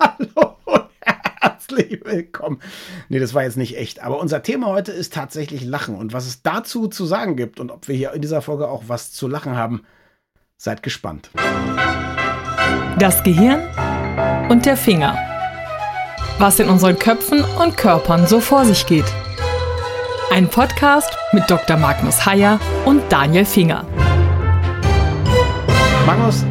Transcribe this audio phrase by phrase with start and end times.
[0.00, 2.60] Hallo und herzlich willkommen.
[3.08, 4.02] Nee, das war jetzt nicht echt.
[4.02, 5.94] Aber unser Thema heute ist tatsächlich Lachen.
[5.94, 8.84] Und was es dazu zu sagen gibt und ob wir hier in dieser Folge auch
[8.86, 9.82] was zu lachen haben,
[10.56, 11.30] seid gespannt.
[12.98, 13.60] Das Gehirn
[14.48, 15.18] und der Finger.
[16.38, 19.04] Was in unseren Köpfen und Körpern so vor sich geht.
[20.30, 21.76] Ein Podcast mit Dr.
[21.76, 23.84] Magnus Heyer und Daniel Finger.
[26.06, 26.44] Magnus,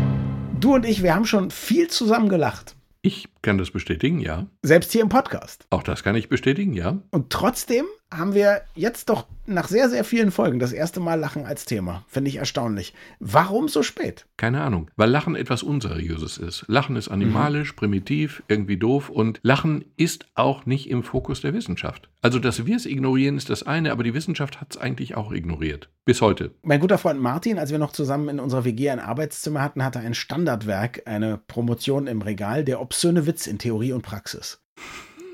[0.59, 2.75] du und ich, wir haben schon viel zusammen gelacht.
[3.02, 4.47] Ich kann das bestätigen, ja.
[4.62, 5.66] Selbst hier im Podcast.
[5.70, 7.02] Auch das kann ich bestätigen, ja.
[7.12, 11.45] Und trotzdem haben wir jetzt doch nach sehr, sehr vielen Folgen das erste Mal Lachen
[11.45, 12.05] als Thema.
[12.08, 12.94] Finde ich erstaunlich.
[13.20, 14.26] Warum so spät?
[14.38, 14.90] Keine Ahnung.
[14.95, 16.66] Weil Lachen etwas Unseriöses ist.
[16.68, 17.76] Lachen ist animalisch, mhm.
[17.76, 22.09] primitiv, irgendwie doof und Lachen ist auch nicht im Fokus der Wissenschaft.
[22.22, 25.32] Also, dass wir es ignorieren, ist das eine, aber die Wissenschaft hat es eigentlich auch
[25.32, 25.90] ignoriert.
[26.05, 26.52] Bis heute.
[26.63, 29.99] Mein guter Freund Martin, als wir noch zusammen in unserer WG ein Arbeitszimmer hatten, hatte
[29.99, 34.62] ein Standardwerk, eine Promotion im Regal, der obszöne Witz in Theorie und Praxis.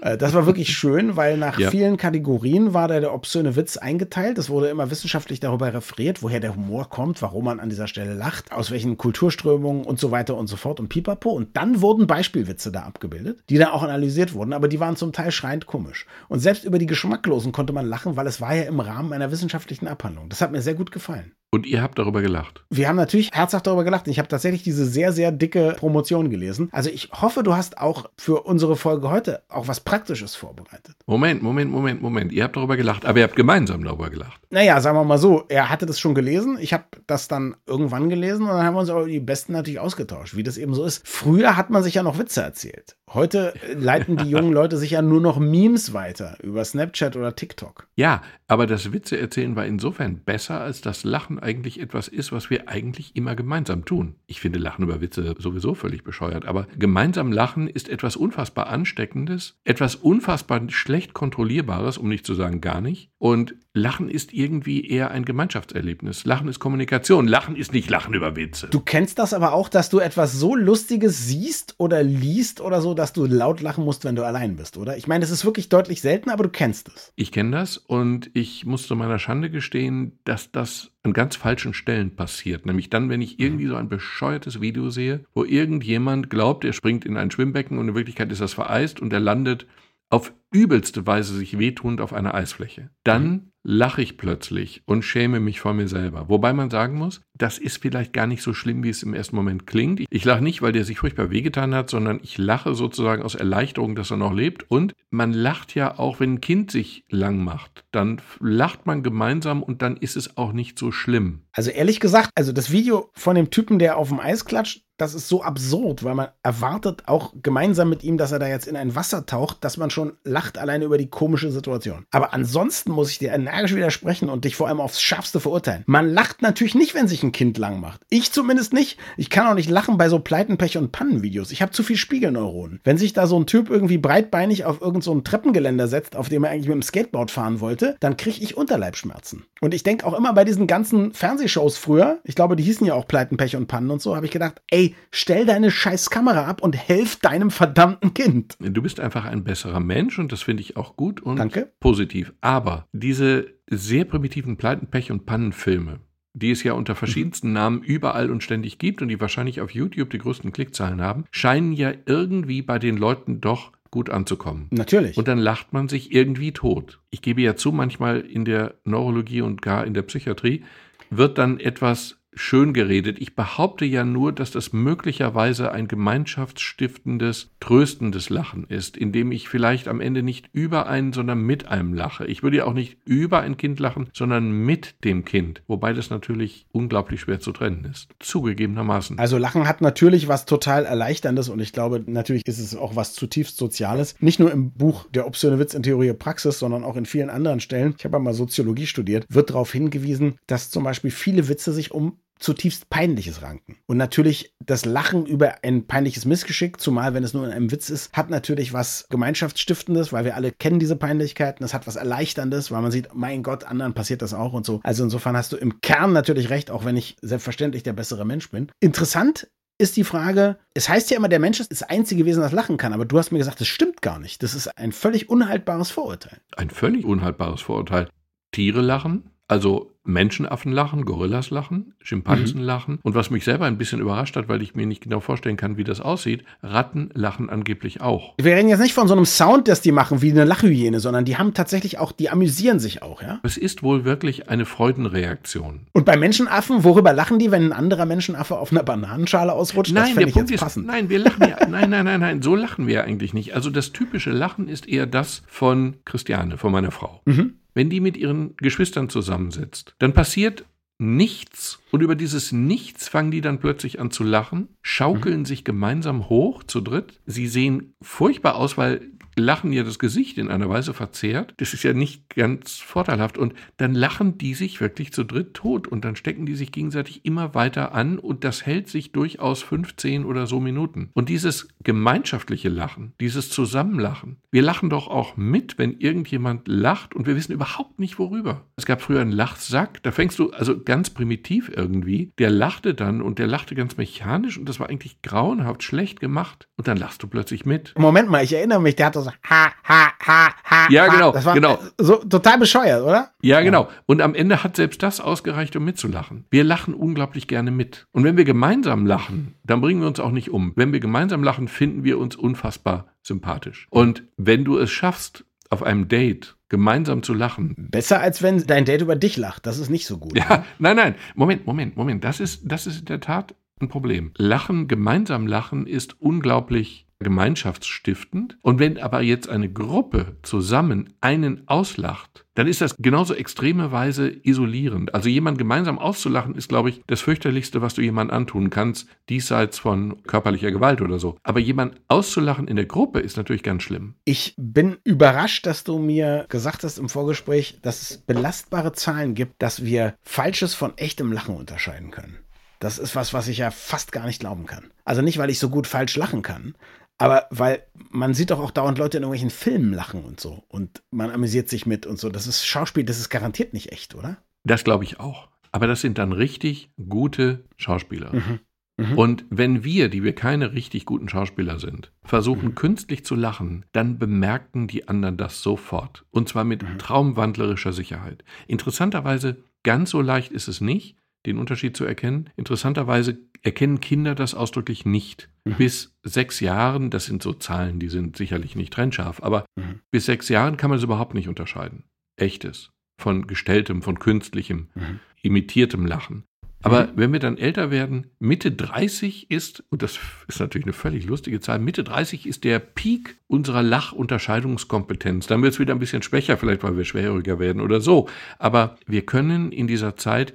[0.05, 1.71] Äh, das war wirklich schön, weil nach ja.
[1.71, 4.37] vielen Kategorien war da der obszöne Witz eingeteilt.
[4.37, 8.13] Es wurde immer wissenschaftlich darüber referiert, woher der Humor kommt, warum man an dieser Stelle
[8.13, 11.31] lacht, aus welchen Kulturströmungen und so weiter und so fort und pipapo.
[11.31, 15.11] Und dann wurden Beispielwitze da abgebildet, die dann auch analysiert wurden, aber die waren zum
[15.11, 16.05] Teil schreiend komisch.
[16.29, 19.31] Und selbst über die Geschmacklosen konnte man lachen, weil es war ja im Rahmen einer
[19.31, 20.29] wissenschaftlichen Abhandlung.
[20.29, 21.31] Das hat mir sehr gut gefallen.
[21.55, 22.65] Und ihr habt darüber gelacht.
[22.69, 24.09] Wir haben natürlich herzhaft darüber gelacht.
[24.09, 26.67] Ich habe tatsächlich diese sehr, sehr dicke Promotion gelesen.
[26.73, 30.97] Also ich hoffe, du hast auch für unsere Folge heute auch was Praktisches vorbereitet.
[31.05, 32.33] Moment, Moment, Moment, Moment.
[32.33, 34.41] Ihr habt darüber gelacht, aber ihr habt gemeinsam darüber gelacht.
[34.49, 36.57] Naja, sagen wir mal so, er hatte das schon gelesen.
[36.59, 39.79] Ich habe das dann irgendwann gelesen und dann haben wir uns aber die Besten natürlich
[39.79, 41.07] ausgetauscht, wie das eben so ist.
[41.07, 42.97] Früher hat man sich ja noch Witze erzählt.
[43.15, 47.87] Heute leiten die jungen Leute sich ja nur noch Memes weiter über Snapchat oder TikTok.
[47.95, 52.49] Ja, aber das Witze erzählen war insofern besser, als das Lachen eigentlich etwas ist, was
[52.49, 54.15] wir eigentlich immer gemeinsam tun.
[54.27, 59.55] Ich finde Lachen über Witze sowieso völlig bescheuert, aber gemeinsam Lachen ist etwas unfassbar Ansteckendes,
[59.63, 63.11] etwas unfassbar schlecht kontrollierbares, um nicht zu sagen gar nicht.
[63.17, 66.23] Und Lachen ist irgendwie eher ein Gemeinschaftserlebnis.
[66.23, 67.27] Lachen ist Kommunikation.
[67.27, 68.67] Lachen ist nicht Lachen über Witze.
[68.67, 72.93] Du kennst das aber auch, dass du etwas so Lustiges siehst oder liest oder so,
[72.93, 74.97] dass du laut lachen musst, wenn du allein bist, oder?
[74.97, 77.11] Ich meine, das ist wirklich deutlich selten, aber du kennst es.
[77.15, 81.73] Ich kenne das und ich muss zu meiner Schande gestehen, dass das an ganz falschen
[81.73, 82.65] Stellen passiert.
[82.65, 87.05] Nämlich dann, wenn ich irgendwie so ein bescheuertes Video sehe, wo irgendjemand glaubt, er springt
[87.05, 89.65] in ein Schwimmbecken und in Wirklichkeit ist das vereist und er landet
[90.09, 92.89] auf übelste Weise sich wehtun auf einer Eisfläche.
[93.03, 93.51] Dann mhm.
[93.63, 96.29] lache ich plötzlich und schäme mich vor mir selber.
[96.29, 99.35] Wobei man sagen muss, das ist vielleicht gar nicht so schlimm, wie es im ersten
[99.35, 100.01] Moment klingt.
[100.09, 103.95] Ich lache nicht, weil der sich furchtbar wehgetan hat, sondern ich lache sozusagen aus Erleichterung,
[103.95, 104.71] dass er noch lebt.
[104.71, 107.83] Und man lacht ja auch, wenn ein Kind sich lang macht.
[107.91, 111.41] Dann lacht man gemeinsam und dann ist es auch nicht so schlimm.
[111.51, 115.13] Also ehrlich gesagt, also das Video von dem Typen, der auf dem Eis klatscht, das
[115.13, 118.77] ist so absurd, weil man erwartet auch gemeinsam mit ihm, dass er da jetzt in
[118.77, 122.05] ein Wasser taucht, dass man schon lacht alleine über die komische Situation.
[122.11, 125.83] Aber ansonsten muss ich dir energisch widersprechen und dich vor allem aufs Schärfste verurteilen.
[125.85, 128.01] Man lacht natürlich nicht, wenn sich ein Kind lang macht.
[128.09, 128.97] Ich zumindest nicht.
[129.17, 131.51] Ich kann auch nicht lachen bei so Pleiten, Pech und Pannenvideos.
[131.51, 132.79] Ich habe zu viel Spiegelneuronen.
[132.83, 136.43] Wenn sich da so ein Typ irgendwie breitbeinig auf irgendein so Treppengeländer setzt, auf dem
[136.43, 139.45] er eigentlich mit dem Skateboard fahren wollte, dann kriege ich Unterleibschmerzen.
[139.61, 142.93] Und ich denke auch immer bei diesen ganzen Fernsehshows früher, ich glaube, die hießen ja
[142.93, 146.45] auch Pleiten, Pech und Pannen und so, habe ich gedacht, ey, stell deine scheiß Kamera
[146.45, 148.57] ab und helf deinem verdammten Kind.
[148.59, 151.71] Du bist einfach ein besserer Mensch und das finde ich auch gut und Danke.
[151.79, 152.33] positiv.
[152.41, 155.99] Aber diese sehr primitiven Pleiten, Pech und Pannenfilme,
[156.33, 160.09] die es ja unter verschiedensten Namen überall und ständig gibt und die wahrscheinlich auf YouTube
[160.09, 164.67] die größten Klickzahlen haben, scheinen ja irgendwie bei den Leuten doch gut anzukommen.
[164.71, 165.17] Natürlich.
[165.17, 166.99] Und dann lacht man sich irgendwie tot.
[167.11, 170.65] Ich gebe ja zu, manchmal in der Neurologie und gar in der Psychiatrie
[171.09, 173.17] wird dann etwas schön geredet.
[173.19, 179.87] Ich behaupte ja nur, dass das möglicherweise ein gemeinschaftsstiftendes, tröstendes Lachen ist, indem ich vielleicht
[179.87, 182.25] am Ende nicht über einen, sondern mit einem lache.
[182.25, 186.09] Ich würde ja auch nicht über ein Kind lachen, sondern mit dem Kind, wobei das
[186.09, 188.09] natürlich unglaublich schwer zu trennen ist.
[188.19, 189.17] Zugegebenermaßen.
[189.19, 193.13] Also Lachen hat natürlich was total Erleichterndes und ich glaube, natürlich ist es auch was
[193.13, 194.15] zutiefst Soziales.
[194.19, 197.29] Nicht nur im Buch Der obszöne Witz in Theorie und Praxis, sondern auch in vielen
[197.29, 197.95] anderen Stellen.
[197.97, 202.19] Ich habe einmal Soziologie studiert, wird darauf hingewiesen, dass zum Beispiel viele Witze sich um
[202.39, 203.77] zutiefst Peinliches ranken.
[203.85, 207.89] Und natürlich das Lachen über ein peinliches Missgeschick, zumal wenn es nur in einem Witz
[207.89, 211.63] ist, hat natürlich was Gemeinschaftsstiftendes, weil wir alle kennen diese Peinlichkeiten.
[211.63, 214.81] Es hat was Erleichterndes, weil man sieht, mein Gott, anderen passiert das auch und so.
[214.83, 218.49] Also insofern hast du im Kern natürlich recht, auch wenn ich selbstverständlich der bessere Mensch
[218.49, 218.71] bin.
[218.79, 219.47] Interessant
[219.77, 222.77] ist die Frage, es heißt ja immer, der Mensch ist das einzige Wesen, das lachen
[222.77, 224.41] kann, aber du hast mir gesagt, das stimmt gar nicht.
[224.41, 226.39] Das ist ein völlig unhaltbares Vorurteil.
[226.55, 228.09] Ein völlig unhaltbares Vorurteil.
[228.51, 232.65] Tiere lachen, also Menschenaffen lachen, Gorillas lachen, Schimpansen mhm.
[232.65, 232.99] lachen.
[233.03, 235.77] Und was mich selber ein bisschen überrascht hat, weil ich mir nicht genau vorstellen kann,
[235.77, 238.35] wie das aussieht, Ratten lachen angeblich auch.
[238.37, 241.25] Wir reden jetzt nicht von so einem Sound, das die machen, wie eine Lachhygiene, sondern
[241.25, 243.39] die haben tatsächlich auch, die amüsieren sich auch, ja?
[243.43, 245.81] Es ist wohl wirklich eine Freudenreaktion.
[245.93, 249.93] Und bei Menschenaffen, worüber lachen die, wenn ein anderer Menschenaffe auf einer Bananenschale ausrutscht?
[249.93, 250.85] Nein, der Punkt ist, passend.
[250.85, 253.55] nein, wir lachen ja, nein, nein, nein, nein, so lachen wir eigentlich nicht.
[253.55, 257.21] Also das typische Lachen ist eher das von Christiane, von meiner Frau.
[257.25, 257.55] Mhm.
[257.75, 260.65] Wenn die mit ihren Geschwistern zusammensitzt, dann passiert
[260.97, 265.45] nichts und über dieses Nichts fangen die dann plötzlich an zu lachen, schaukeln mhm.
[265.45, 267.19] sich gemeinsam hoch zu dritt.
[267.25, 269.01] Sie sehen furchtbar aus, weil
[269.35, 271.53] Lachen ihr das Gesicht in einer Weise verzerrt.
[271.57, 273.37] Das ist ja nicht ganz vorteilhaft.
[273.37, 277.25] Und dann lachen die sich wirklich zu dritt tot und dann stecken die sich gegenseitig
[277.25, 281.09] immer weiter an und das hält sich durchaus 15 oder so Minuten.
[281.13, 287.27] Und dieses gemeinschaftliche Lachen, dieses Zusammenlachen, wir lachen doch auch mit, wenn irgendjemand lacht und
[287.27, 288.65] wir wissen überhaupt nicht worüber.
[288.77, 293.21] Es gab früher einen Lachsack, da fängst du also ganz primitiv irgendwie, der lachte dann
[293.21, 297.21] und der lachte ganz mechanisch und das war eigentlich grauenhaft schlecht gemacht und dann lachst
[297.23, 297.93] du plötzlich mit.
[297.97, 300.87] Moment mal, ich erinnere mich, der hat das so ha, ha, ha, ha.
[300.89, 301.31] Ja, genau.
[301.31, 301.79] Das war genau.
[301.97, 303.31] so total bescheuert, oder?
[303.41, 303.89] Ja, genau.
[304.05, 306.45] Und am Ende hat selbst das ausgereicht, um mitzulachen.
[306.49, 308.07] Wir lachen unglaublich gerne mit.
[308.11, 310.73] Und wenn wir gemeinsam lachen, dann bringen wir uns auch nicht um.
[310.75, 313.87] Wenn wir gemeinsam lachen, finden wir uns unfassbar sympathisch.
[313.89, 317.75] Und wenn du es schaffst, auf einem Date gemeinsam zu lachen.
[317.91, 319.65] Besser als wenn dein Date über dich lacht.
[319.65, 320.37] Das ist nicht so gut.
[320.37, 320.63] Ja, ne?
[320.79, 321.15] nein, nein.
[321.35, 322.23] Moment, Moment, Moment.
[322.23, 324.31] Das ist, das ist in der Tat ein Problem.
[324.37, 328.57] Lachen, gemeinsam lachen ist unglaublich gemeinschaftsstiftend.
[328.61, 334.31] Und wenn aber jetzt eine Gruppe zusammen einen auslacht, dann ist das genauso extreme Weise
[334.43, 335.13] isolierend.
[335.13, 339.79] Also jemand gemeinsam auszulachen ist, glaube ich, das fürchterlichste, was du jemandem antun kannst, diesseits
[339.79, 341.37] von körperlicher Gewalt oder so.
[341.43, 344.13] Aber jemand auszulachen in der Gruppe ist natürlich ganz schlimm.
[344.23, 349.61] Ich bin überrascht, dass du mir gesagt hast im Vorgespräch, dass es belastbare Zahlen gibt,
[349.63, 352.37] dass wir falsches von echtem Lachen unterscheiden können.
[352.79, 354.91] Das ist was, was ich ja fast gar nicht glauben kann.
[355.05, 356.75] Also nicht, weil ich so gut falsch lachen kann,
[357.17, 360.63] aber weil man sieht doch auch dauernd Leute in irgendwelchen Filmen lachen und so.
[360.67, 362.29] Und man amüsiert sich mit und so.
[362.29, 364.37] Das ist Schauspiel, das ist garantiert nicht echt, oder?
[364.63, 365.49] Das glaube ich auch.
[365.71, 368.33] Aber das sind dann richtig gute Schauspieler.
[368.33, 368.59] Mhm.
[368.97, 369.17] Mhm.
[369.17, 372.75] Und wenn wir, die wir keine richtig guten Schauspieler sind, versuchen mhm.
[372.75, 376.25] künstlich zu lachen, dann bemerken die anderen das sofort.
[376.31, 376.97] Und zwar mit mhm.
[376.97, 378.43] traumwandlerischer Sicherheit.
[378.67, 382.49] Interessanterweise, ganz so leicht ist es nicht, den Unterschied zu erkennen.
[382.55, 385.49] Interessanterweise erkennen Kinder das ausdrücklich nicht.
[385.65, 385.75] Mhm.
[385.75, 390.01] Bis sechs Jahren, das sind so Zahlen, die sind sicherlich nicht trennscharf, aber mhm.
[390.11, 392.03] bis sechs Jahren kann man es überhaupt nicht unterscheiden.
[392.37, 395.19] Echtes von gestelltem, von künstlichem, mhm.
[395.41, 396.43] imitiertem Lachen.
[396.83, 397.11] Aber mhm.
[397.15, 401.59] wenn wir dann älter werden, Mitte 30 ist, und das ist natürlich eine völlig lustige
[401.59, 405.47] Zahl, Mitte 30 ist der Peak unserer Lachunterscheidungskompetenz.
[405.47, 408.29] Dann wird es wieder ein bisschen schwächer, vielleicht weil wir schwerhöriger werden oder so.
[408.59, 410.53] Aber wir können in dieser Zeit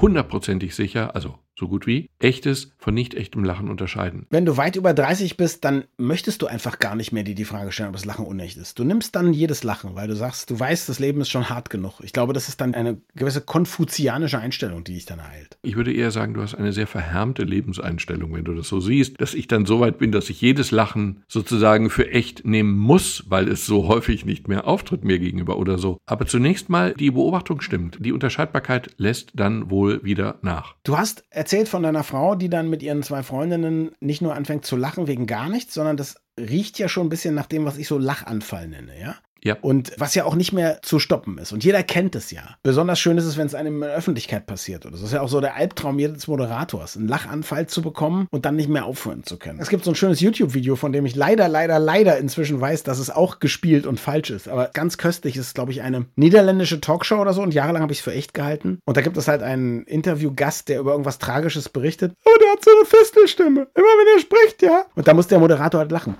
[0.00, 4.26] hundertprozentig sicher, also so gut wie, echtes von nicht echtem Lachen unterscheiden.
[4.30, 7.44] Wenn du weit über 30 bist, dann möchtest du einfach gar nicht mehr dir die
[7.44, 8.78] Frage stellen, ob das Lachen unecht ist.
[8.78, 11.70] Du nimmst dann jedes Lachen, weil du sagst, du weißt, das Leben ist schon hart
[11.70, 12.00] genug.
[12.02, 15.58] Ich glaube, das ist dann eine gewisse konfuzianische Einstellung, die dich dann heilt.
[15.62, 19.20] Ich würde eher sagen, du hast eine sehr verhärmte Lebenseinstellung, wenn du das so siehst,
[19.20, 23.24] dass ich dann so weit bin, dass ich jedes Lachen sozusagen für echt nehmen muss,
[23.28, 25.98] weil es so häufig nicht mehr auftritt mir gegenüber oder so.
[26.06, 27.98] Aber zunächst mal, die Beobachtung stimmt.
[28.00, 30.74] Die Unterscheidbarkeit lässt dann wohl wieder nach.
[30.84, 34.64] Du hast erzählt von deiner Frau, die dann mit ihren zwei Freundinnen nicht nur anfängt
[34.64, 37.78] zu lachen wegen gar nichts, sondern das riecht ja schon ein bisschen nach dem, was
[37.78, 39.14] ich so Lachanfall nenne, ja?
[39.44, 39.56] Ja.
[39.60, 41.52] Und was ja auch nicht mehr zu stoppen ist.
[41.52, 42.56] Und jeder kennt es ja.
[42.62, 44.84] Besonders schön ist es, wenn es einem in der Öffentlichkeit passiert.
[44.86, 44.92] Oder.
[44.92, 48.56] Das ist ja auch so der Albtraum jedes Moderators, einen Lachanfall zu bekommen und dann
[48.56, 49.60] nicht mehr aufhören zu können.
[49.60, 52.98] Es gibt so ein schönes YouTube-Video, von dem ich leider, leider, leider inzwischen weiß, dass
[52.98, 54.48] es auch gespielt und falsch ist.
[54.48, 57.42] Aber ganz köstlich ist, glaube ich, eine niederländische Talkshow oder so.
[57.42, 58.80] Und jahrelang habe ich es für echt gehalten.
[58.84, 62.14] Und da gibt es halt einen Interviewgast, der über irgendwas Tragisches berichtet.
[62.24, 63.68] Oh, der hat so eine Fistelstimme.
[63.74, 64.86] Immer wenn er spricht, ja.
[64.94, 66.16] Und da muss der Moderator halt lachen.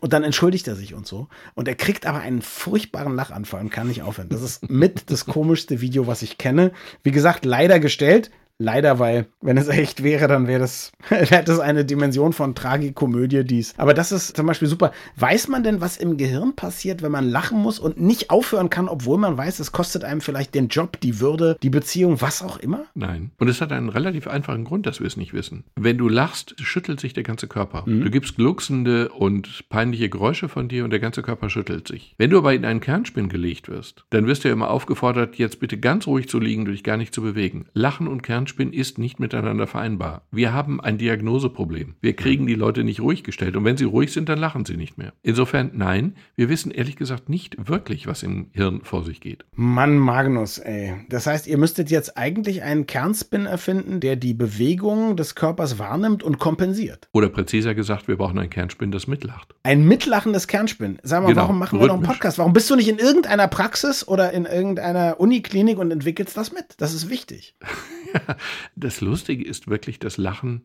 [0.00, 1.28] Und dann entschuldigt er sich und so.
[1.54, 4.28] Und er kriegt aber einen furchtbaren Lachanfall und kann nicht aufhören.
[4.28, 6.72] Das ist mit das komischste Video, was ich kenne.
[7.02, 8.30] Wie gesagt, leider gestellt.
[8.60, 13.44] Leider, weil, wenn es echt wäre, dann wäre das, hätte es eine Dimension von Tragikomödie
[13.44, 13.72] dies.
[13.76, 14.90] Aber das ist zum Beispiel super.
[15.14, 18.88] Weiß man denn, was im Gehirn passiert, wenn man lachen muss und nicht aufhören kann,
[18.88, 22.58] obwohl man weiß, es kostet einem vielleicht den Job, die Würde, die Beziehung, was auch
[22.58, 22.84] immer?
[22.94, 23.30] Nein.
[23.38, 25.62] Und es hat einen relativ einfachen Grund, dass wir es nicht wissen.
[25.76, 27.84] Wenn du lachst, schüttelt sich der ganze Körper.
[27.86, 28.02] Mhm.
[28.02, 32.16] Du gibst glucksende und peinliche Geräusche von dir und der ganze Körper schüttelt sich.
[32.18, 35.60] Wenn du aber in einen Kernspin gelegt wirst, dann wirst du ja immer aufgefordert, jetzt
[35.60, 37.66] bitte ganz ruhig zu liegen, dich gar nicht zu bewegen.
[37.72, 40.22] Lachen und Kernspin Kernspin ist nicht miteinander vereinbar.
[40.30, 41.96] Wir haben ein Diagnoseproblem.
[42.00, 43.56] Wir kriegen die Leute nicht ruhig gestellt.
[43.56, 45.12] Und wenn sie ruhig sind, dann lachen sie nicht mehr.
[45.22, 49.44] Insofern, nein, wir wissen ehrlich gesagt nicht wirklich, was im Hirn vor sich geht.
[49.52, 50.94] Mann, Magnus, ey.
[51.10, 56.22] Das heißt, ihr müsstet jetzt eigentlich einen Kernspin erfinden, der die Bewegung des Körpers wahrnimmt
[56.22, 57.10] und kompensiert.
[57.12, 59.54] Oder präziser gesagt, wir brauchen einen Kernspin, das mitlacht.
[59.62, 60.98] Ein mitlachendes Kernspin.
[61.02, 62.16] Sag mal, Genau, warum machen wir noch einen rhythmisch.
[62.16, 62.38] Podcast?
[62.38, 66.64] Warum bist du nicht in irgendeiner Praxis oder in irgendeiner Uniklinik und entwickelst das mit?
[66.78, 67.54] Das ist wichtig.
[68.76, 70.62] Das Lustige ist wirklich das Lachen.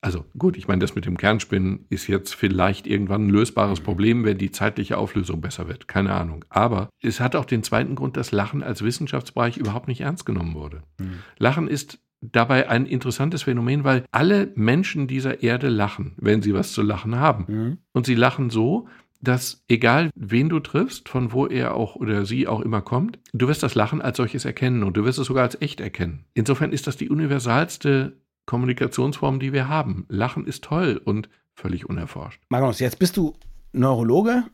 [0.00, 4.24] Also gut, ich meine, das mit dem Kernspinnen ist jetzt vielleicht irgendwann ein lösbares Problem,
[4.24, 5.86] wenn die zeitliche Auflösung besser wird.
[5.86, 6.44] Keine Ahnung.
[6.48, 10.54] Aber es hat auch den zweiten Grund, dass Lachen als Wissenschaftsbereich überhaupt nicht ernst genommen
[10.54, 10.82] wurde.
[11.38, 16.72] Lachen ist dabei ein interessantes Phänomen, weil alle Menschen dieser Erde lachen, wenn sie was
[16.72, 17.78] zu lachen haben.
[17.92, 18.88] Und sie lachen so,
[19.22, 23.48] dass egal wen du triffst, von wo er auch oder sie auch immer kommt, du
[23.48, 26.24] wirst das Lachen als solches erkennen und du wirst es sogar als echt erkennen.
[26.34, 30.04] Insofern ist das die universalste Kommunikationsform, die wir haben.
[30.08, 32.42] Lachen ist toll und völlig unerforscht.
[32.48, 33.34] Magnus, jetzt bist du
[33.72, 34.44] Neurologe,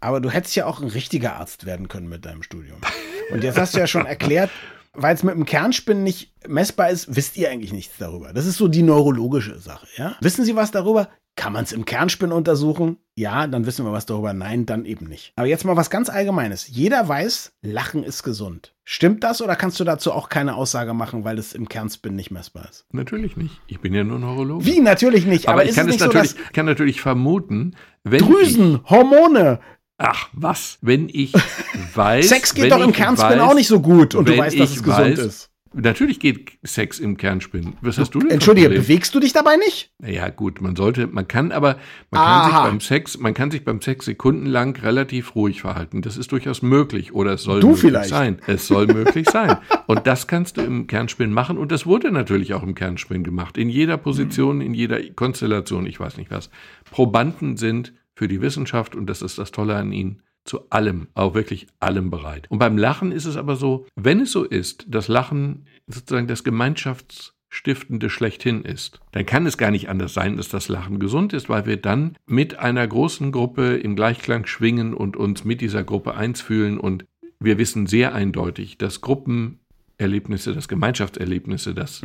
[0.00, 2.78] aber du hättest ja auch ein richtiger Arzt werden können mit deinem Studium.
[3.30, 4.50] Und jetzt hast du ja schon erklärt,
[4.94, 8.32] weil es mit dem Kernspin nicht messbar ist, wisst ihr eigentlich nichts darüber.
[8.32, 10.16] Das ist so die neurologische Sache, ja?
[10.20, 11.08] Wissen Sie was darüber?
[11.36, 12.98] Kann man es im Kernspin untersuchen?
[13.16, 14.32] Ja, dann wissen wir was darüber.
[14.32, 15.32] Nein, dann eben nicht.
[15.34, 16.68] Aber jetzt mal was ganz Allgemeines.
[16.68, 18.72] Jeder weiß, Lachen ist gesund.
[18.84, 22.30] Stimmt das oder kannst du dazu auch keine Aussage machen, weil es im Kernspin nicht
[22.30, 22.86] messbar ist?
[22.92, 23.60] Natürlich nicht.
[23.66, 24.64] Ich bin ja nur Neurologe.
[24.64, 24.80] Wie?
[24.80, 25.48] Natürlich nicht.
[25.48, 27.74] Aber, Aber, ich ist kann es nicht so, natürlich, dass kann natürlich vermuten,
[28.04, 29.58] wenn ich, Drüsen, Hormone,
[29.98, 31.32] ach was, wenn ich
[31.94, 34.70] weiß, Sex geht doch im Kernspin weiß, auch nicht so gut und du weißt, dass
[34.70, 35.50] es gesund weiß- ist.
[35.76, 37.72] Natürlich geht Sex im Kernspin.
[37.80, 38.30] Was hast du denn?
[38.30, 39.90] Entschuldige, bewegst du dich dabei nicht?
[39.98, 41.78] Naja, gut, man sollte, man kann aber,
[42.12, 42.66] man kann sich Aha.
[42.68, 46.00] beim Sex, man kann sich beim Sex sekundenlang relativ ruhig verhalten.
[46.00, 48.08] Das ist durchaus möglich oder es soll Du möglich vielleicht.
[48.10, 48.38] sein.
[48.46, 49.56] Es soll möglich sein.
[49.88, 53.58] Und das kannst du im Kernspin machen und das wurde natürlich auch im Kernspin gemacht.
[53.58, 56.50] In jeder Position, in jeder Konstellation, ich weiß nicht was.
[56.92, 61.34] Probanden sind für die Wissenschaft und das ist das Tolle an ihnen zu allem, auch
[61.34, 62.46] wirklich allem bereit.
[62.50, 66.44] Und beim Lachen ist es aber so, wenn es so ist, dass Lachen sozusagen das
[66.44, 71.48] Gemeinschaftsstiftende schlechthin ist, dann kann es gar nicht anders sein, dass das Lachen gesund ist,
[71.48, 76.14] weil wir dann mit einer großen Gruppe im Gleichklang schwingen und uns mit dieser Gruppe
[76.14, 77.06] eins fühlen und
[77.40, 82.02] wir wissen sehr eindeutig, dass Gruppenerlebnisse, dass Gemeinschaftserlebnisse, das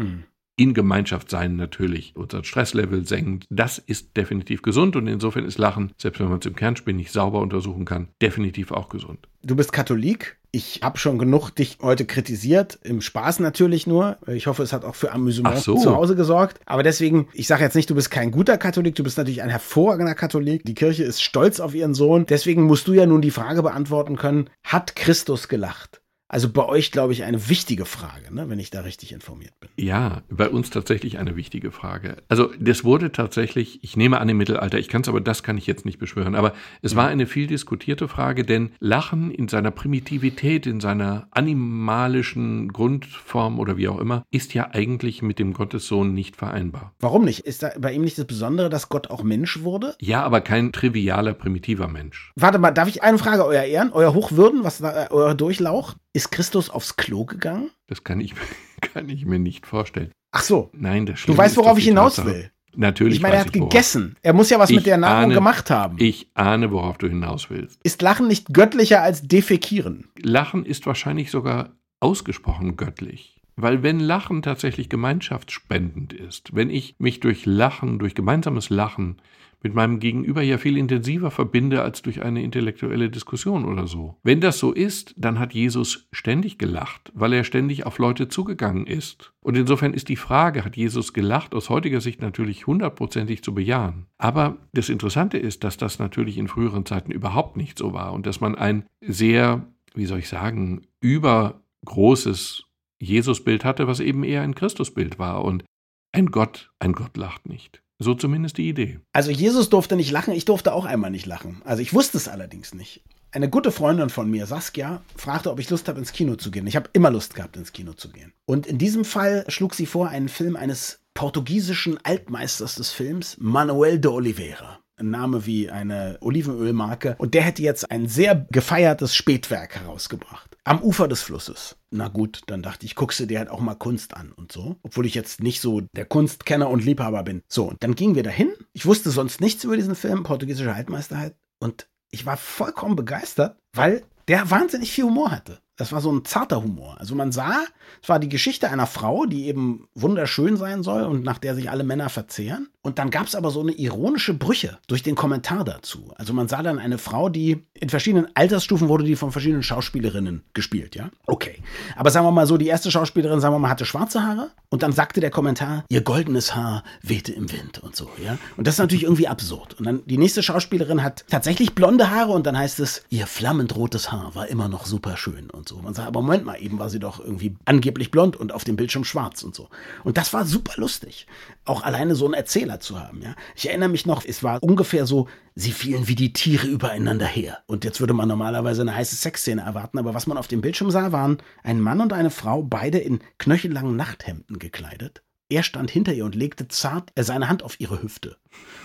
[0.60, 3.46] in Gemeinschaft sein natürlich unser Stresslevel senkt.
[3.50, 7.14] Das ist definitiv gesund und insofern ist Lachen, selbst wenn man es im Kernspin nicht
[7.14, 9.20] sauber untersuchen kann, definitiv auch gesund.
[9.42, 10.38] Du bist Katholik.
[10.52, 14.18] Ich habe schon genug dich heute kritisiert, im Spaß natürlich nur.
[14.28, 15.78] Ich hoffe, es hat auch für Amüsement so.
[15.78, 16.60] zu Hause gesorgt.
[16.66, 19.50] Aber deswegen, ich sage jetzt nicht, du bist kein guter Katholik, du bist natürlich ein
[19.50, 20.66] hervorragender Katholik.
[20.66, 22.26] Die Kirche ist stolz auf ihren Sohn.
[22.26, 25.99] Deswegen musst du ja nun die Frage beantworten können, hat Christus gelacht?
[26.32, 29.70] Also bei euch, glaube ich, eine wichtige Frage, ne, wenn ich da richtig informiert bin.
[29.78, 32.18] Ja, bei uns tatsächlich eine wichtige Frage.
[32.28, 35.58] Also das wurde tatsächlich, ich nehme an im Mittelalter, ich kann es aber, das kann
[35.58, 39.72] ich jetzt nicht beschwören, aber es war eine viel diskutierte Frage, denn Lachen in seiner
[39.72, 46.14] Primitivität, in seiner animalischen Grundform oder wie auch immer, ist ja eigentlich mit dem Gottessohn
[46.14, 46.94] nicht vereinbar.
[47.00, 47.40] Warum nicht?
[47.40, 49.96] Ist da bei ihm nicht das Besondere, dass Gott auch Mensch wurde?
[50.00, 52.32] Ja, aber kein trivialer, primitiver Mensch.
[52.36, 55.96] Warte mal, darf ich eine Frage, euer Ehren, euer Hochwürden, was da, äh, euer Durchlauch?
[56.20, 57.70] Ist Christus aufs Klo gegangen?
[57.88, 58.34] Das kann ich,
[58.82, 60.12] kann ich mir nicht vorstellen.
[60.32, 62.52] Ach so, Nein, das du weißt, worauf ich hinaus will.
[62.76, 63.16] Natürlich.
[63.16, 63.70] Ich meine, er hat worauf.
[63.70, 64.18] gegessen.
[64.22, 65.96] Er muss ja was Ich mit der Nahrung ahne- gemacht haben.
[65.98, 67.80] Ich ahne, worauf du hinaus willst.
[67.84, 70.10] Ist Lachen nicht göttlicher als Defekieren?
[70.22, 71.70] Lachen ist wahrscheinlich sogar
[72.02, 73.40] ausgesprochen göttlich.
[73.56, 79.22] Weil wenn Lachen tatsächlich gemeinschaftsspendend ist, wenn ich mich durch Lachen, durch gemeinsames Lachen
[79.62, 84.18] mit meinem Gegenüber ja viel intensiver verbinde als durch eine intellektuelle Diskussion oder so.
[84.24, 88.88] Wenn das so ist, dann hat Jesus ständig gelacht, weil er ständig auf Leute zugegangen
[88.88, 89.34] ist.
[89.42, 94.06] Und insofern ist die Frage, hat Jesus gelacht, aus heutiger Sicht natürlich hundertprozentig zu bejahen.
[94.18, 98.26] Aber das Interessante ist, dass das natürlich in früheren Zeiten überhaupt nicht so war und
[98.26, 102.64] dass man ein sehr, wie soll ich sagen, übergroßes
[103.02, 105.44] Jesusbild hatte, was eben eher ein Christusbild war.
[105.44, 105.64] Und
[106.12, 107.82] ein Gott, ein Gott lacht nicht.
[108.00, 109.00] So zumindest die Idee.
[109.12, 111.62] Also Jesus durfte nicht lachen, ich durfte auch einmal nicht lachen.
[111.66, 113.04] Also ich wusste es allerdings nicht.
[113.32, 116.66] Eine gute Freundin von mir, Saskia, fragte, ob ich Lust habe, ins Kino zu gehen.
[116.66, 118.34] Ich habe immer Lust gehabt, ins Kino zu gehen.
[118.46, 124.00] Und in diesem Fall schlug sie vor, einen Film eines portugiesischen Altmeisters des Films, Manuel
[124.00, 124.80] de Oliveira.
[125.00, 127.16] Ein Name wie eine Olivenölmarke.
[127.20, 130.58] Und der hätte jetzt ein sehr gefeiertes Spätwerk herausgebracht.
[130.66, 131.78] Am Ufer des Flusses.
[131.90, 134.76] Na gut, dann dachte ich, guckst du dir halt auch mal Kunst an und so.
[134.84, 137.42] Obwohl ich jetzt nicht so der Kunstkenner und Liebhaber bin.
[137.48, 138.52] So, und dann gingen wir dahin.
[138.74, 141.36] Ich wusste sonst nichts über diesen Film, portugiesische Altmeister halt.
[141.60, 145.60] Und ich war vollkommen begeistert, weil der wahnsinnig viel Humor hatte.
[145.80, 146.98] Das war so ein zarter Humor.
[147.00, 147.56] Also man sah,
[148.04, 151.70] es war die Geschichte einer Frau, die eben wunderschön sein soll und nach der sich
[151.70, 152.68] alle Männer verzehren.
[152.82, 156.12] Und dann gab es aber so eine ironische Brüche durch den Kommentar dazu.
[156.16, 160.44] Also man sah dann eine Frau, die in verschiedenen Altersstufen wurde die von verschiedenen Schauspielerinnen
[160.54, 161.10] gespielt, ja?
[161.26, 161.62] Okay.
[161.96, 164.82] Aber sagen wir mal so, die erste Schauspielerin, sagen wir mal, hatte schwarze Haare und
[164.82, 168.38] dann sagte der Kommentar, ihr goldenes Haar wehte im Wind und so, ja?
[168.58, 169.78] Und das ist natürlich irgendwie absurd.
[169.78, 173.76] Und dann die nächste Schauspielerin hat tatsächlich blonde Haare und dann heißt es, ihr flammend
[173.76, 175.78] rotes Haar war immer noch super schön und so.
[175.78, 178.76] Man sagt, aber Moment mal, eben war sie doch irgendwie angeblich blond und auf dem
[178.76, 179.70] Bildschirm schwarz und so.
[180.04, 181.28] Und das war super lustig.
[181.64, 183.36] Auch alleine so einen Erzähler zu haben, ja.
[183.56, 187.60] Ich erinnere mich noch, es war ungefähr so, sie fielen wie die Tiere übereinander her.
[187.68, 190.92] Und jetzt würde man normalerweise eine heiße Sexszene erwarten, aber was man auf dem Bildschirm
[190.92, 195.24] sah, waren ein Mann und eine Frau, beide in knöchellangen Nachthemden gekleidet.
[195.50, 198.38] Er stand hinter ihr und legte zart seine Hand auf ihre Hüfte.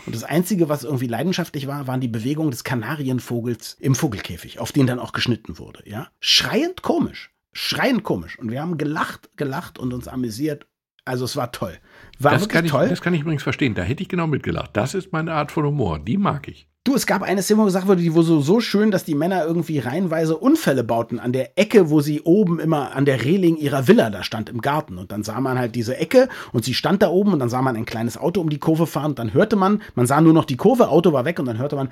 [0.06, 4.73] Und das Einzige, was irgendwie leidenschaftlich war, waren die Bewegungen des Kanarienvogels im Vogelkäfig, auf
[4.73, 5.83] den dann auch geschnitten wurde.
[5.85, 6.09] Ja?
[6.21, 7.33] Schreiend komisch.
[7.52, 8.38] Schreiend komisch.
[8.38, 10.66] Und wir haben gelacht, gelacht und uns amüsiert.
[11.04, 11.78] Also es war toll.
[12.18, 12.88] War das wirklich kann ich, toll.
[12.88, 13.75] Das kann ich übrigens verstehen.
[13.75, 14.71] Da hätte ich genau mitgelacht.
[14.75, 15.99] Das ist meine Art von Humor.
[15.99, 16.66] Die mag ich.
[16.87, 19.14] Du, es gab eine Szene, wo gesagt wurde, die war so, so schön, dass die
[19.14, 23.57] Männer irgendwie reihenweise Unfälle bauten an der Ecke, wo sie oben immer an der Reling
[23.57, 24.99] ihrer Villa da stand im Garten.
[24.99, 27.62] Und dann sah man halt diese Ecke und sie stand da oben und dann sah
[27.62, 30.35] man ein kleines Auto um die Kurve fahren und dann hörte man, man sah nur
[30.35, 31.88] noch die Kurve, Auto war weg und dann hörte man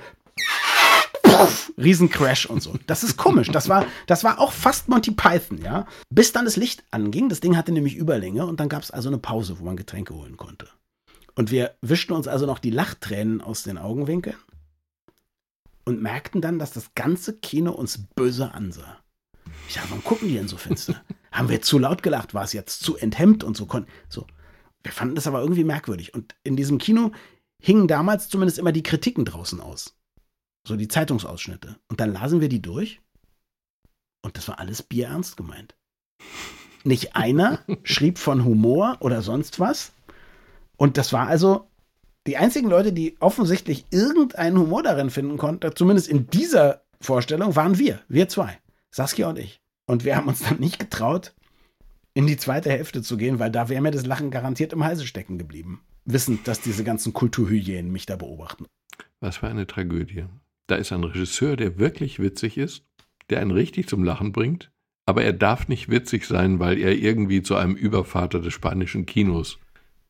[1.22, 2.74] Puff, Riesencrash und so.
[2.86, 3.48] Das ist komisch.
[3.48, 5.86] Das war, das war auch fast Monty Python, ja.
[6.10, 7.30] Bis dann das Licht anging.
[7.30, 10.14] Das Ding hatte nämlich Überlänge und dann gab es also eine Pause, wo man Getränke
[10.14, 10.68] holen konnte.
[11.34, 14.36] Und wir wischten uns also noch die Lachtränen aus den Augenwinkeln
[15.84, 18.98] und merkten dann, dass das ganze Kino uns böse ansah.
[19.68, 21.02] Ich dachte, warum gucken die denn so finster?
[21.32, 22.34] Haben wir zu laut gelacht?
[22.34, 23.66] War es jetzt zu enthemmt und so?
[24.08, 24.26] so.
[24.82, 26.14] Wir fanden das aber irgendwie merkwürdig.
[26.14, 27.12] Und in diesem Kino
[27.60, 29.96] hingen damals zumindest immer die Kritiken draußen aus.
[30.66, 31.78] So die Zeitungsausschnitte.
[31.88, 33.00] Und dann lasen wir die durch.
[34.22, 35.74] Und das war alles bierernst gemeint.
[36.84, 39.92] Nicht einer schrieb von Humor oder sonst was.
[40.76, 41.70] Und das war also
[42.26, 47.78] die einzigen Leute, die offensichtlich irgendeinen Humor darin finden konnten, zumindest in dieser Vorstellung, waren
[47.78, 48.00] wir.
[48.08, 48.58] Wir zwei.
[48.90, 49.60] Saskia und ich.
[49.86, 51.34] Und wir haben uns dann nicht getraut,
[52.14, 55.06] in die zweite Hälfte zu gehen, weil da wäre mir das Lachen garantiert im Halse
[55.06, 55.80] stecken geblieben.
[56.04, 58.66] Wissend, dass diese ganzen Kulturhygienen mich da beobachten.
[59.20, 60.24] Was für eine Tragödie.
[60.66, 62.84] Da ist ein Regisseur, der wirklich witzig ist,
[63.30, 64.70] der einen richtig zum Lachen bringt,
[65.06, 69.58] aber er darf nicht witzig sein, weil er irgendwie zu einem Übervater des spanischen Kinos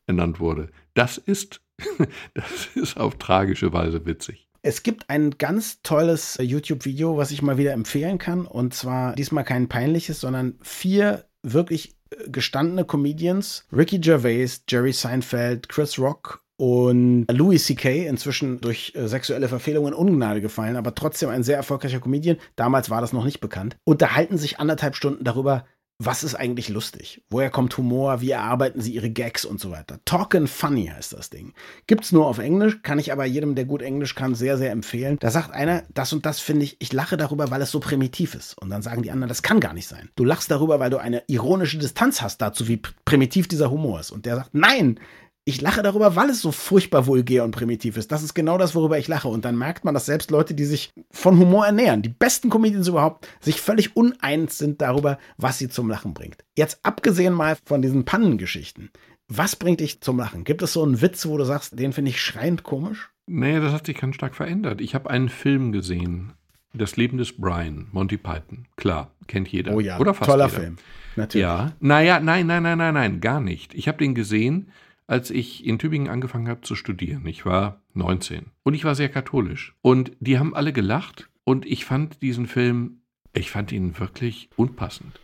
[0.05, 0.69] ernannt wurde.
[0.93, 1.61] Das ist,
[2.33, 4.47] das ist auf tragische Weise witzig.
[4.61, 8.45] Es gibt ein ganz tolles YouTube-Video, was ich mal wieder empfehlen kann.
[8.45, 11.95] Und zwar diesmal kein peinliches, sondern vier wirklich
[12.27, 13.65] gestandene Comedians.
[13.75, 19.99] Ricky Gervais, Jerry Seinfeld, Chris Rock und Louis C.K., inzwischen durch äh, sexuelle Verfehlungen in
[19.99, 24.37] Ungnade gefallen, aber trotzdem ein sehr erfolgreicher Comedian, damals war das noch nicht bekannt, unterhalten
[24.37, 25.65] sich anderthalb Stunden darüber,
[25.99, 27.23] was ist eigentlich lustig?
[27.29, 28.21] Woher kommt Humor?
[28.21, 29.99] Wie erarbeiten sie ihre Gags und so weiter?
[30.05, 31.53] Talkin' Funny heißt das Ding.
[31.87, 35.17] Gibt's nur auf Englisch, kann ich aber jedem, der gut Englisch kann, sehr, sehr empfehlen.
[35.19, 38.35] Da sagt einer, das und das finde ich, ich lache darüber, weil es so primitiv
[38.35, 38.57] ist.
[38.57, 40.09] Und dann sagen die anderen, das kann gar nicht sein.
[40.15, 44.11] Du lachst darüber, weil du eine ironische Distanz hast dazu, wie primitiv dieser Humor ist.
[44.11, 44.99] Und der sagt, nein,
[45.45, 48.11] ich lache darüber, weil es so furchtbar vulgär und primitiv ist.
[48.11, 49.27] Das ist genau das, worüber ich lache.
[49.27, 52.87] Und dann merkt man, dass selbst Leute, die sich von Humor ernähren, die besten Comedians
[52.87, 56.43] überhaupt, sich völlig uneins sind darüber, was sie zum Lachen bringt.
[56.57, 58.89] Jetzt abgesehen mal von diesen Pannengeschichten.
[59.27, 60.43] Was bringt dich zum Lachen?
[60.43, 63.09] Gibt es so einen Witz, wo du sagst, den finde ich schreiend komisch?
[63.25, 64.81] Nee, das hat sich ganz stark verändert.
[64.81, 66.33] Ich habe einen Film gesehen.
[66.73, 68.65] Das Leben des Brian, Monty Python.
[68.77, 69.75] Klar, kennt jeder.
[69.75, 70.59] Oh ja, Oder fast toller jeder.
[70.59, 70.77] Film.
[71.15, 71.43] Natürlich.
[71.43, 73.73] Ja, naja, nein, nein, nein, nein, nein, gar nicht.
[73.75, 74.71] Ich habe den gesehen,
[75.07, 77.25] als ich in Tübingen angefangen habe zu studieren.
[77.25, 79.75] Ich war 19 und ich war sehr katholisch.
[79.81, 83.01] Und die haben alle gelacht und ich fand diesen Film,
[83.33, 85.19] ich fand ihn wirklich unpassend.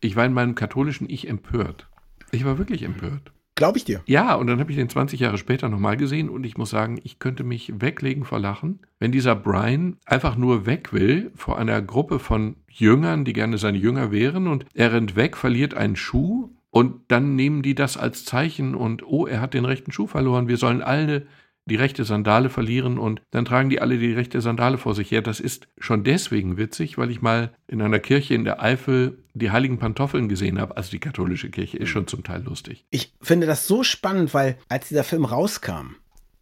[0.00, 1.88] Ich war in meinem katholischen Ich empört.
[2.30, 3.32] Ich war wirklich empört.
[3.58, 4.02] Glaube ich dir.
[4.06, 7.00] Ja, und dann habe ich den 20 Jahre später nochmal gesehen und ich muss sagen,
[7.02, 11.82] ich könnte mich weglegen vor Lachen, wenn dieser Brian einfach nur weg will vor einer
[11.82, 16.50] Gruppe von Jüngern, die gerne seine Jünger wären und er rennt weg, verliert einen Schuh
[16.78, 20.46] und dann nehmen die das als Zeichen und, oh, er hat den rechten Schuh verloren,
[20.46, 21.26] wir sollen alle
[21.66, 25.20] die rechte Sandale verlieren und dann tragen die alle die rechte Sandale vor sich her.
[25.20, 29.50] Das ist schon deswegen witzig, weil ich mal in einer Kirche in der Eifel die
[29.50, 30.76] heiligen Pantoffeln gesehen habe.
[30.76, 32.86] Also die katholische Kirche ist schon zum Teil lustig.
[32.90, 35.96] Ich finde das so spannend, weil als dieser Film rauskam,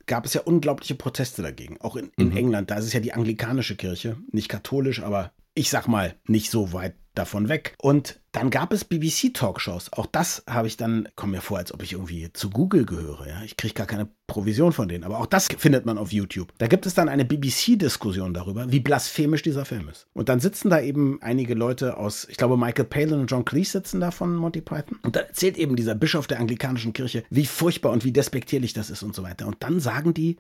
[0.07, 1.81] gab es ja unglaubliche Proteste dagegen.
[1.81, 2.37] Auch in, in Mhm.
[2.37, 6.51] England, da ist es ja die anglikanische Kirche, nicht katholisch, aber ich sag mal, nicht
[6.51, 7.75] so weit davon weg.
[7.79, 9.93] Und dann gab es BBC-Talkshows.
[9.95, 13.27] Auch das habe ich dann, komme mir vor, als ob ich irgendwie zu Google gehöre.
[13.27, 13.43] Ja?
[13.43, 15.03] Ich kriege gar keine Provision von denen.
[15.03, 16.53] Aber auch das findet man auf YouTube.
[16.59, 20.07] Da gibt es dann eine BBC-Diskussion darüber, wie blasphemisch dieser Film ist.
[20.13, 23.73] Und dann sitzen da eben einige Leute aus, ich glaube, Michael Palin und John Cleese
[23.73, 24.99] sitzen da von Monty Python.
[25.03, 28.91] Und da erzählt eben dieser Bischof der anglikanischen Kirche, wie furchtbar und wie despektierlich das
[28.91, 29.47] ist und so weiter.
[29.47, 30.37] Und dann sagen die,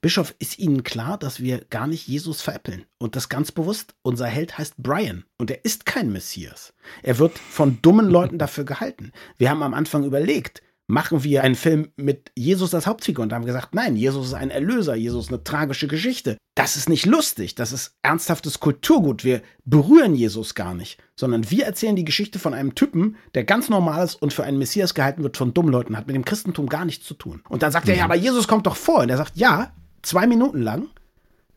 [0.00, 2.84] Bischof, ist Ihnen klar, dass wir gar nicht Jesus veräppeln?
[2.98, 3.94] Und das ganz bewusst.
[4.02, 6.74] Unser Held heißt Brian und er ist kein Messias.
[7.02, 9.12] Er wird von dummen Leuten dafür gehalten.
[9.38, 13.46] Wir haben am Anfang überlegt, machen wir einen Film mit Jesus als Hauptfigur und haben
[13.46, 16.36] gesagt, nein, Jesus ist ein Erlöser, Jesus ist eine tragische Geschichte.
[16.54, 19.24] Das ist nicht lustig, das ist ernsthaftes Kulturgut.
[19.24, 23.68] Wir berühren Jesus gar nicht, sondern wir erzählen die Geschichte von einem Typen, der ganz
[23.68, 26.68] normal ist und für einen Messias gehalten wird von dummen Leuten, hat mit dem Christentum
[26.68, 27.42] gar nichts zu tun.
[27.48, 29.00] Und dann sagt er, ja, aber Jesus kommt doch vor.
[29.00, 29.72] Und er sagt, ja,
[30.04, 30.88] zwei Minuten lang.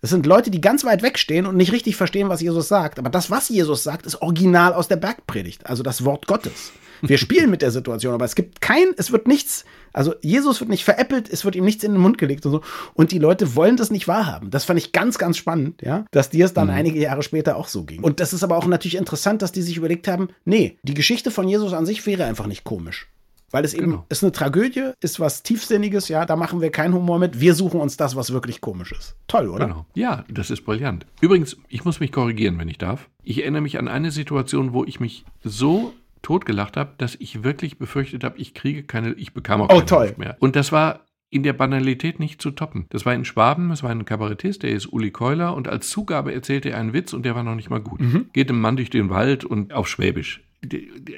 [0.01, 2.99] Das sind Leute, die ganz weit wegstehen und nicht richtig verstehen, was Jesus sagt.
[2.99, 6.71] Aber das, was Jesus sagt, ist original aus der Bergpredigt, also das Wort Gottes.
[7.01, 10.69] Wir spielen mit der Situation, aber es gibt kein, es wird nichts, also Jesus wird
[10.69, 12.61] nicht veräppelt, es wird ihm nichts in den Mund gelegt und so.
[12.93, 14.49] Und die Leute wollen das nicht wahrhaben.
[14.49, 16.73] Das fand ich ganz, ganz spannend, ja, dass dir es dann mhm.
[16.73, 18.03] einige Jahre später auch so ging.
[18.03, 21.31] Und das ist aber auch natürlich interessant, dass die sich überlegt haben, nee, die Geschichte
[21.31, 23.07] von Jesus an sich wäre einfach nicht komisch.
[23.51, 24.05] Weil es eben genau.
[24.09, 27.39] ist eine Tragödie, ist was Tiefsinniges, ja, da machen wir keinen Humor mit.
[27.39, 29.15] Wir suchen uns das, was wirklich komisch ist.
[29.27, 29.67] Toll, oder?
[29.67, 29.85] Genau.
[29.93, 31.05] Ja, das ist brillant.
[31.21, 33.09] Übrigens, ich muss mich korrigieren, wenn ich darf.
[33.23, 37.77] Ich erinnere mich an eine Situation, wo ich mich so totgelacht habe, dass ich wirklich
[37.77, 40.13] befürchtet habe, ich kriege keine, ich bekam auch oh, keine oh, toll.
[40.17, 40.35] mehr.
[40.39, 42.85] Und das war in der Banalität nicht zu toppen.
[42.89, 46.33] Das war in Schwaben, es war ein Kabarettist, der ist Uli Keuler und als Zugabe
[46.33, 48.01] erzählte er einen Witz und der war noch nicht mal gut.
[48.01, 48.29] Mhm.
[48.33, 50.41] Geht ein Mann durch den Wald und auf Schwäbisch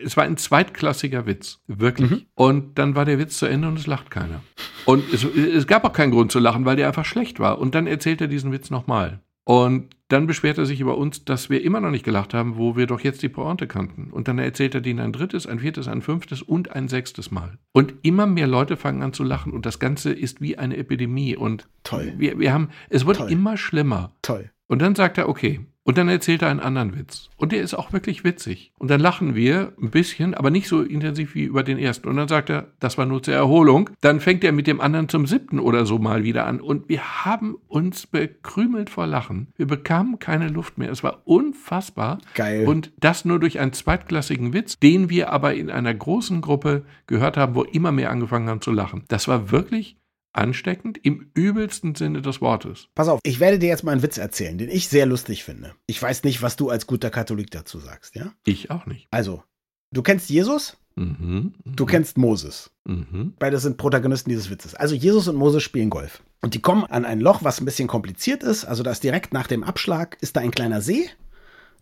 [0.04, 2.12] es war ein zweitklassiger Witz, wirklich.
[2.12, 2.25] Mhm.
[2.36, 4.41] Und dann war der Witz zu Ende und es lacht keiner.
[4.86, 7.60] Und es, es, gab auch keinen Grund zu lachen, weil der einfach schlecht war.
[7.60, 9.21] Und dann erzählt er diesen Witz nochmal.
[9.45, 12.75] Und dann beschwert er sich über uns, dass wir immer noch nicht gelacht haben, wo
[12.75, 14.12] wir doch jetzt die Pointe kannten.
[14.12, 17.58] Und dann erzählt er den ein drittes, ein viertes, ein fünftes und ein sechstes Mal.
[17.71, 21.36] Und immer mehr Leute fangen an zu lachen und das Ganze ist wie eine Epidemie.
[21.36, 22.13] Und Toll.
[22.17, 23.32] Wir, wir haben, es wird Toll.
[23.32, 24.12] immer schlimmer.
[24.21, 24.52] Toll.
[24.67, 27.32] Und dann sagt er, okay, und dann erzählt er einen anderen Witz.
[27.36, 28.73] Und der ist auch wirklich witzig.
[28.78, 32.08] Und dann lachen wir ein bisschen, aber nicht so intensiv wie über den ersten.
[32.08, 33.89] Und dann sagt er, das war nur zur Erholung.
[33.99, 36.62] Dann fängt er mit dem anderen zum siebten oder so mal wieder an.
[36.62, 39.47] Und wir haben uns bekrümelt vor Lachen.
[39.58, 40.91] Wir bekamen keine Luft mehr.
[40.91, 42.19] Es war unfassbar.
[42.36, 42.67] Geil.
[42.67, 47.36] Und das nur durch einen zweitklassigen Witz, den wir aber in einer großen Gruppe gehört
[47.36, 49.06] haben, wo immer mehr angefangen haben zu lachen.
[49.08, 49.97] Das war wirklich
[50.34, 52.88] ansteckend im übelsten Sinne des Wortes.
[52.96, 55.74] Pass auf, ich werde dir jetzt mal einen Witz erzählen, den ich sehr lustig finde.
[55.88, 58.34] Ich weiß nicht, was du als guter Katholik dazu sagst, ja?
[58.46, 59.08] Ich auch nicht.
[59.12, 59.44] Also,
[59.92, 60.78] du kennst Jesus?
[60.96, 61.74] Mhm, mh.
[61.76, 62.72] Du kennst Moses.
[62.86, 63.34] Mhm.
[63.39, 64.76] Beide sind Protagonisten dieses Witzes.
[64.76, 66.22] Also Jesus und Moses spielen Golf.
[66.42, 68.65] Und die kommen an ein Loch, was ein bisschen kompliziert ist.
[68.65, 71.10] Also da ist direkt nach dem Abschlag ist da ein kleiner See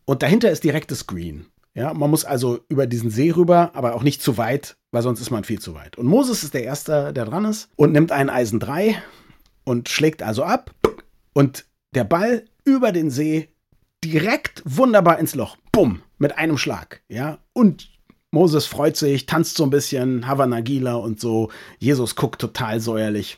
[0.06, 1.48] und dahinter ist direkt das Green.
[1.78, 5.22] Ja, man muss also über diesen See rüber, aber auch nicht zu weit, weil sonst
[5.22, 5.96] ist man viel zu weit.
[5.96, 9.00] Und Moses ist der Erste, der dran ist und nimmt einen Eisen 3
[9.64, 10.74] und schlägt also ab
[11.34, 13.50] und der Ball über den See
[14.04, 15.56] direkt wunderbar ins Loch.
[15.72, 17.04] Bumm, mit einem Schlag.
[17.10, 17.92] Ja, und
[18.32, 21.52] Moses freut sich, tanzt so ein bisschen, Havanagila und so.
[21.78, 23.38] Jesus guckt total säuerlich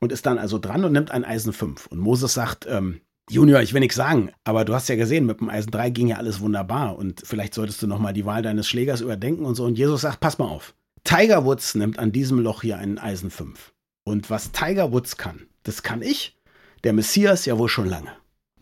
[0.00, 1.86] und ist dann also dran und nimmt ein Eisen 5.
[1.86, 5.38] Und Moses sagt, ähm, Junior, ich will nichts sagen, aber du hast ja gesehen, mit
[5.38, 8.68] dem Eisen 3 ging ja alles wunderbar und vielleicht solltest du nochmal die Wahl deines
[8.68, 9.64] Schlägers überdenken und so.
[9.64, 10.74] Und Jesus sagt, pass mal auf.
[11.04, 13.72] Tiger Woods nimmt an diesem Loch hier einen Eisen 5.
[14.02, 16.36] Und was Tiger Woods kann, das kann ich,
[16.82, 18.10] der Messias ja wohl schon lange.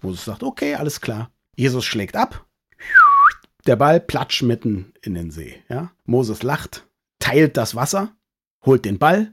[0.02, 1.30] Moses sagt, okay, alles klar.
[1.56, 2.46] Jesus schlägt ab.
[3.66, 5.62] Der Ball platsch mitten in den See.
[5.70, 5.92] Ja?
[6.04, 6.86] Moses lacht,
[7.20, 8.14] teilt das Wasser,
[8.66, 9.32] holt den Ball,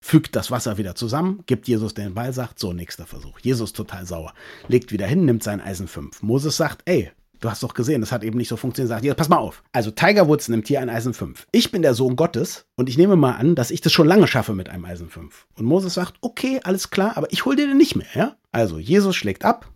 [0.00, 3.38] fügt das Wasser wieder zusammen, gibt Jesus den Ball, sagt, so, nächster Versuch.
[3.40, 4.32] Jesus total sauer.
[4.68, 6.22] Legt wieder hin, nimmt sein Eisen 5.
[6.22, 8.88] Moses sagt, ey, du hast doch gesehen, das hat eben nicht so funktioniert.
[8.88, 9.62] Sagt, ja, pass mal auf.
[9.72, 11.46] Also Tiger Woods nimmt hier ein Eisen 5.
[11.52, 14.26] Ich bin der Sohn Gottes und ich nehme mal an, dass ich das schon lange
[14.26, 15.46] schaffe mit einem Eisen 5.
[15.56, 18.36] Und Moses sagt, okay, alles klar, aber ich hol dir den nicht mehr, ja?
[18.52, 19.70] Also Jesus schlägt ab,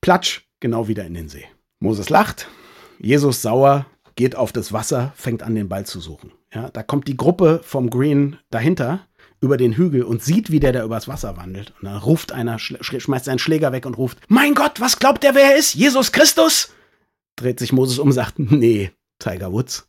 [0.00, 1.44] platsch, genau wieder in den See.
[1.80, 2.48] Moses lacht,
[2.98, 6.32] Jesus sauer, geht auf das Wasser, fängt an, den Ball zu suchen.
[6.52, 9.06] Ja, da kommt die Gruppe vom Green dahinter
[9.40, 11.72] über den Hügel und sieht, wie der da übers Wasser wandelt.
[11.80, 15.34] Und dann ruft einer, schmeißt seinen Schläger weg und ruft, mein Gott, was glaubt der,
[15.34, 15.74] wer er ist?
[15.74, 16.72] Jesus Christus?
[17.36, 19.88] Dreht sich Moses um und sagt, nee, Tiger Woods.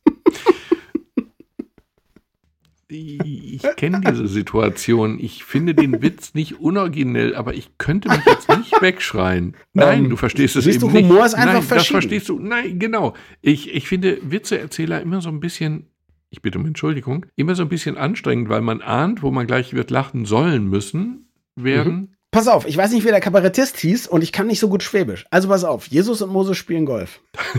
[2.87, 5.17] Ich kenne diese Situation.
[5.17, 9.55] Ich finde den Witz nicht unoriginell, aber ich könnte mich jetzt nicht wegschreien.
[9.73, 11.25] Nein, um, du verstehst es eben du, Humor nicht.
[11.27, 11.67] ist einfach Nein, verschieden.
[11.69, 12.39] das verstehst du.
[12.39, 13.13] Nein, genau.
[13.41, 15.87] Ich, ich finde Witzeerzähler immer so ein bisschen
[16.31, 19.73] ich bitte um Entschuldigung, immer so ein bisschen anstrengend, weil man ahnt, wo man gleich
[19.73, 22.09] wird lachen sollen müssen, während mhm.
[22.31, 24.83] Pass auf, ich weiß nicht, wie der Kabarettist hieß und ich kann nicht so gut
[24.83, 25.25] Schwäbisch.
[25.31, 27.19] Also pass auf, Jesus und Moses spielen Golf.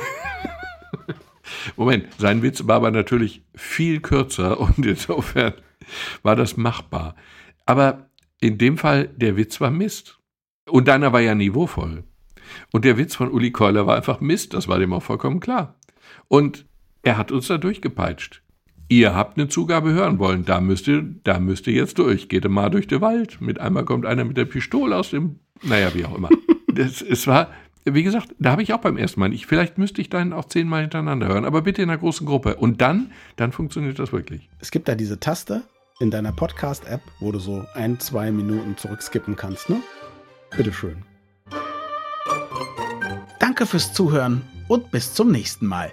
[1.76, 5.52] Moment, sein Witz war aber natürlich viel kürzer und insofern
[6.22, 7.16] war das machbar.
[7.66, 8.08] Aber
[8.40, 10.18] in dem Fall, der Witz war Mist.
[10.68, 12.04] Und deiner war ja niveauvoll.
[12.72, 15.74] Und der Witz von Uli Keuler war einfach Mist, das war dem auch vollkommen klar.
[16.28, 16.64] Und
[17.02, 18.42] er hat uns da durchgepeitscht.
[18.88, 22.28] Ihr habt eine Zugabe hören wollen, da müsst ihr, da müsst ihr jetzt durch.
[22.28, 23.40] Geht mal durch den Wald.
[23.40, 26.28] Mit einmal kommt einer mit der Pistole aus dem, naja, wie auch immer.
[26.74, 27.48] Das, es war,
[27.84, 30.46] wie gesagt, da habe ich auch beim ersten Mal, ich, vielleicht müsste ich dann auch
[30.46, 32.56] zehnmal hintereinander hören, aber bitte in einer großen Gruppe.
[32.56, 34.48] Und dann, dann funktioniert das wirklich.
[34.58, 35.64] Es gibt da diese Taste
[36.00, 39.82] in deiner Podcast-App, wo du so ein, zwei Minuten zurückskippen kannst, ne?
[40.56, 41.02] Bitteschön.
[43.38, 45.92] Danke fürs Zuhören und bis zum nächsten Mal.